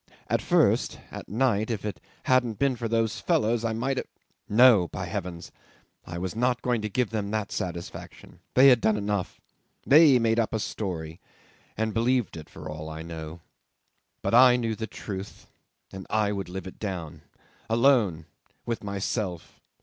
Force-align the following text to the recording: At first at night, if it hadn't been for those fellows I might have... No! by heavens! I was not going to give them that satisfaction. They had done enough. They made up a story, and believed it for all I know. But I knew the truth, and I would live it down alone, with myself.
At 0.31 0.41
first 0.41 0.99
at 1.11 1.29
night, 1.29 1.69
if 1.69 1.85
it 1.85 2.01
hadn't 2.23 2.57
been 2.57 2.75
for 2.75 2.87
those 2.87 3.19
fellows 3.19 3.63
I 3.63 3.73
might 3.73 3.97
have... 3.97 4.07
No! 4.49 4.87
by 4.87 5.05
heavens! 5.05 5.51
I 6.07 6.17
was 6.17 6.35
not 6.35 6.63
going 6.63 6.81
to 6.81 6.89
give 6.89 7.11
them 7.11 7.29
that 7.29 7.51
satisfaction. 7.51 8.39
They 8.55 8.69
had 8.69 8.81
done 8.81 8.97
enough. 8.97 9.39
They 9.85 10.17
made 10.17 10.39
up 10.39 10.53
a 10.55 10.59
story, 10.59 11.19
and 11.77 11.93
believed 11.93 12.35
it 12.35 12.49
for 12.49 12.67
all 12.67 12.89
I 12.89 13.03
know. 13.03 13.41
But 14.23 14.33
I 14.33 14.55
knew 14.55 14.73
the 14.73 14.87
truth, 14.87 15.45
and 15.91 16.07
I 16.09 16.31
would 16.31 16.49
live 16.49 16.65
it 16.65 16.79
down 16.79 17.21
alone, 17.69 18.25
with 18.65 18.83
myself. 18.83 19.59